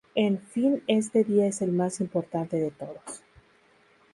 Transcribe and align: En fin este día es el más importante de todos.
En 0.15 0.39
fin 0.41 0.81
este 0.87 1.23
día 1.23 1.45
es 1.45 1.61
el 1.61 1.73
más 1.73 1.99
importante 2.01 2.57
de 2.57 2.71
todos. 2.71 3.21